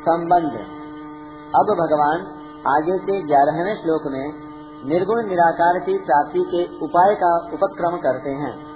[0.00, 0.66] संबंध।
[1.54, 4.32] अब भगवान आगे के ग्यारहवें श्लोक में
[4.86, 8.70] निर्गुण निराकार की प्राप्ति के उपाय का उपक्रम करते हैं।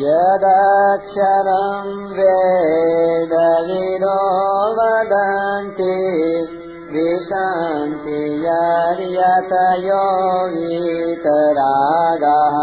[0.00, 6.48] यदक्षरं वेदविदो वदन्ति
[6.92, 12.58] विशन्ति यर्यतयो वीतरागः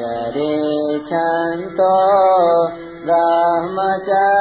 [0.00, 1.94] यदेच्छन्तो
[3.04, 4.39] ब्रह्मचर्यं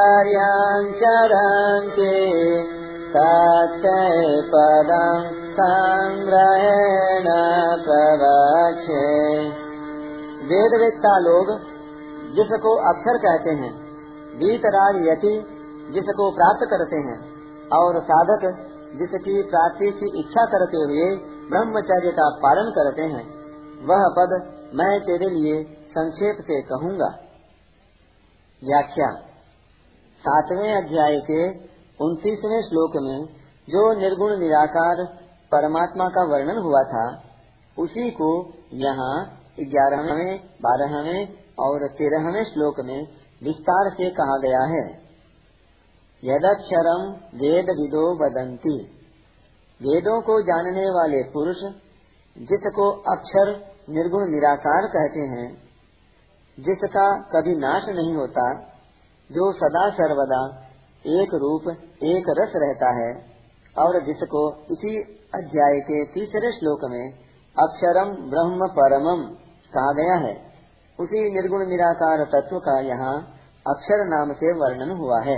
[4.48, 7.28] पदं संग्रहेण
[7.84, 9.04] प्रवक्षे।
[10.48, 11.54] वेदवेत्ता लोग
[12.36, 13.72] जिसको अक्षर कहते हैं
[14.40, 15.32] वीतराग यति
[15.94, 17.18] जिसको प्राप्त करते हैं,
[17.78, 18.44] और साधक
[19.00, 21.08] जिसकी प्राप्ति की इच्छा करते हुए
[21.50, 23.26] ब्रह्मचर्य का पालन करते हैं,
[23.86, 24.36] वह पद
[24.76, 27.10] मैं तेरे लिए संक्षेप से कहूँगा।
[28.62, 29.10] व्याख्या
[30.24, 31.42] सातवें अध्याय के
[32.00, 33.18] उनतीसवें श्लोक में
[33.70, 35.04] जो निर्गुण निराकार
[35.52, 37.06] परमात्मा का वर्णन हुआ था,
[37.78, 38.30] उसी को
[38.74, 39.16] यहाँ
[39.60, 43.00] ग्यारहवें, बारहवें और तेरहवें श्लोक में
[43.44, 44.86] विस्तार से कहा गया है।
[46.24, 47.04] यदक्षरम
[47.36, 48.78] वेद विदो बदंती
[49.82, 51.62] वेदों को जानने वाले पुरुष,
[52.36, 53.52] जिसको अक्षर
[53.90, 55.48] निर्गुण निराकार कहते हैं,
[56.58, 58.54] जिसका कभी नाश नहीं होता,
[59.30, 60.42] जो सदा सर्वदा
[61.06, 61.70] एक रूप,
[62.04, 63.30] एक रस रहता है
[63.76, 64.96] और जिसको इसी
[65.36, 67.04] अध्याय के तीसरे श्लोक में
[67.56, 69.22] अक्षरम ब्रह्म परमम
[69.74, 70.34] कहा गया है,
[71.00, 73.16] उसी निर्गुण निराकार तत्व का यहाँ
[73.68, 75.38] अक्षर नाम से वर्णन हुआ है।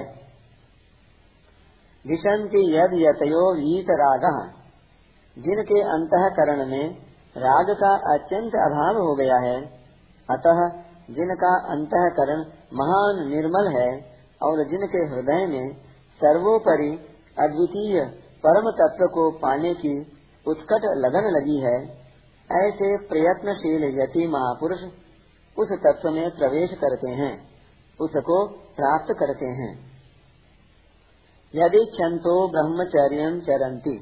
[2.05, 4.23] विशंति यद यतयो वीत राग,
[5.37, 6.95] जिनके अंतकरण में
[7.35, 9.59] राग का अत्यंत अभाव हो गया है,
[10.29, 10.63] अतः
[11.09, 12.41] जिनका अंतकरण
[12.73, 13.89] महान निर्मल है
[14.41, 15.73] और जिनके हृदय में
[16.21, 16.91] सर्वोपरि
[17.37, 17.99] अद्वितीय
[18.43, 19.93] परम तत्व को पाने की
[20.45, 21.77] उत्कट लगन लगी है,
[22.49, 24.83] ऐसे प्रयत्नशील यति महापुरुष
[25.57, 27.33] उस तत्व में प्रवेश करते हैं,
[27.99, 28.37] उसको
[28.75, 29.71] प्राप्त करते हैं।
[31.53, 33.97] यदि छंतो ब्रह्मचर्य चरंती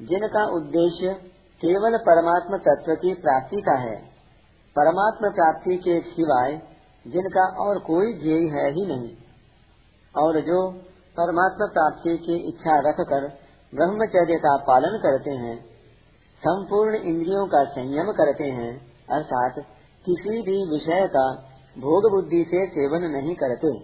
[0.00, 1.14] जिनका उद्देश्य
[1.60, 3.96] केवल परमात्म तत्व की प्राप्ति का है,
[4.76, 6.60] परमात्म प्राप्ति के सिवाय
[7.06, 9.10] जिनका और कोई ध्येय है ही नहीं,
[10.14, 10.58] और जो
[11.20, 13.28] परमात्मा प्राप्ति की इच्छा रखकर
[13.74, 15.64] ब्रह्मचर्य का पालन करते हैं,
[16.38, 19.54] संपूर्ण इंद्रियों का संयम करते हैं, अर्थात
[20.06, 21.34] किसी भी विषय का
[21.78, 23.78] भोग बुद्धि से सेवन नहीं करते।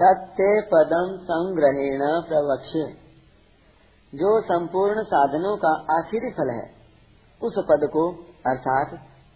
[0.00, 3.08] तत्ते पदम संग्रहेण प्रवक्ष्य।
[4.14, 6.70] जो संपूर्ण साधनों का आखिरी फल है,
[7.42, 8.12] उस पद को,
[8.46, 8.94] अर्थात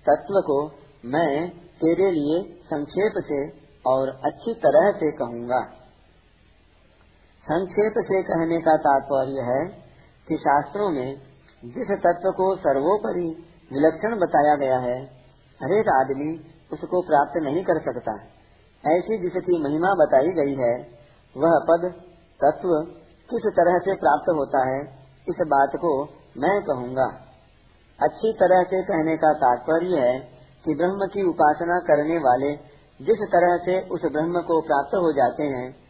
[0.09, 0.71] तत्व को,
[1.05, 3.49] मैं तेरे लिए संक्षेप से
[3.87, 5.82] और अच्छी तरह से कहूँगा।
[7.45, 9.69] संक्षेप से कहने का तात्पर्य है
[10.29, 11.17] कि शास्त्रों में
[11.65, 15.03] जिस तत्व को सर्वोपरि विलक्षण बताया गया है,
[15.61, 16.41] हरेक आदमी
[16.73, 18.15] उसको प्राप्त नहीं कर सकता।
[18.89, 20.89] ऐसी जिसकी महिमा बताई गई है,
[21.37, 21.93] वह पद,
[22.41, 22.69] तत्व
[23.31, 24.81] किस तरह से प्राप्त होता है,
[25.29, 26.05] इस बात को
[26.39, 27.11] मैं कहूँगा।
[28.01, 30.19] अच्छी तरह से कहने का तात्पर्य है
[30.65, 32.57] कि ब्रह्म की उपासना करने वाले
[33.01, 35.82] जिस तरह से उस ब्रह्म को प्राप्त हो जाते हैं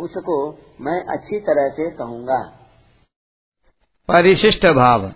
[0.00, 0.36] उसको
[0.80, 2.40] मैं अच्छी तरह से कहूँगा।
[4.08, 5.12] परिशिष्ट भाव।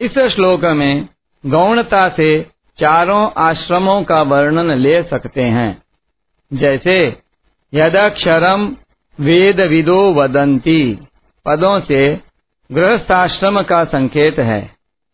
[0.00, 1.08] इस श्लोक में
[1.44, 2.28] गौणता से
[2.78, 5.82] चारों आश्रमों का वर्णन ले सकते हैं।
[6.50, 6.96] जैसे
[7.72, 8.66] यदक्षरम
[9.18, 10.82] वेद विदो वदंती
[11.46, 12.02] पदों से
[12.70, 14.60] गृहस्थाश्रम का संकेत है,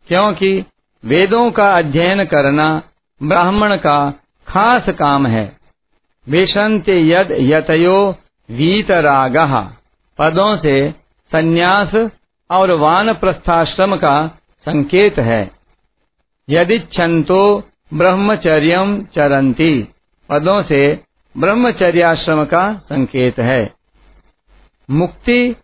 [0.09, 0.65] क्योंकि
[1.05, 2.69] वेदों का अध्ययन करना
[3.21, 3.99] ब्राह्मण का
[4.49, 5.45] खास काम है।
[6.27, 7.97] विशंत यद यतयो
[8.51, 9.37] वीतराग।
[10.19, 10.91] पदों से
[11.33, 12.11] संन्यास
[12.51, 14.27] और वान प्रस्थाश्रम का
[14.65, 15.51] संकेत है।
[16.51, 19.89] यदि छंतो ब्रह्मचर्य चरंती
[20.29, 21.05] पदों से
[21.37, 23.73] ब्रह्मचर्याश्रम का संकेत है।
[24.91, 25.57] मुक्ति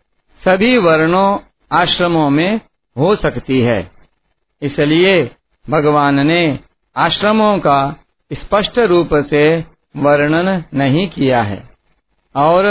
[0.48, 1.38] सभी वर्णों,
[1.72, 2.60] आश्रमों में
[2.98, 3.90] हो सकती है।
[4.62, 5.30] इसलिए
[5.70, 6.58] भगवान ने
[6.96, 7.96] आश्रमों का
[8.32, 9.64] स्पष्ट रूप से
[9.96, 11.75] वर्णन नहीं किया है।
[12.36, 12.66] और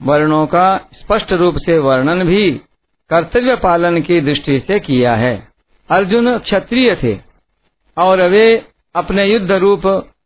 [0.00, 2.50] वर्णों का स्पष्ट रूप से वर्णन भी
[3.10, 5.36] कर्तव्य पालन की दृष्टि से किया है।
[5.90, 7.16] अर्जुन क्षत्रिय थे
[7.96, 8.46] और वे
[8.94, 9.82] अपने युद्ध रूप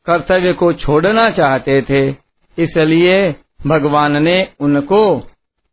[0.07, 2.09] कर्तव्य को छोड़ना चाहते थे,
[2.59, 3.35] इसलिए
[3.67, 5.03] भगवान ने उनको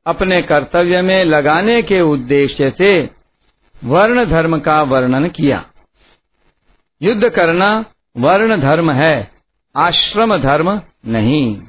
[0.06, 2.92] अपने कर्तव्य में लगाने के उद्देश्य से
[3.82, 5.64] वर्ण धर्म का वर्णन किया।
[7.02, 7.70] युद्ध करना
[8.18, 9.32] वर्ण धर्म है,
[9.76, 11.62] आश्रम धर्म नहीं।